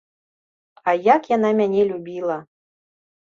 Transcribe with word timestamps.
А 0.85 0.91
як 1.07 1.21
яна 1.35 1.51
мяне 1.59 1.81
любіла! 1.91 2.37